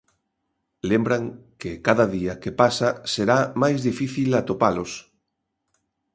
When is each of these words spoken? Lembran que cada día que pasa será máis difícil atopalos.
Lembran 0.91 1.23
que 1.59 1.71
cada 1.87 2.05
día 2.15 2.33
que 2.41 2.51
pasa 2.61 2.89
será 3.13 3.37
máis 3.61 3.77
difícil 3.87 4.29
atopalos. 4.41 4.91